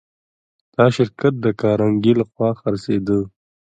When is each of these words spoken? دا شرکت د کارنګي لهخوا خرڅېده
دا 0.75 0.85
شرکت 0.95 1.33
د 1.39 1.45
کارنګي 1.61 2.13
لهخوا 2.19 2.49
خرڅېده 2.59 3.19